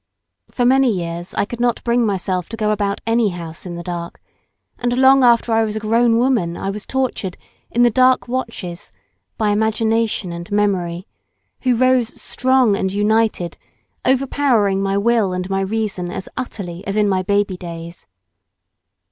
[0.49, 3.83] For many years I could not bring myself to go about any house in the
[3.83, 4.19] dark,
[4.79, 7.37] and long after I was a grown woman I was tortured,
[7.69, 8.91] in the dark watches,
[9.37, 11.05] by imagination and memory,
[11.59, 13.59] who rose strong and united,
[14.03, 18.07] overpowering my will and my reason as utterly as in my baby days.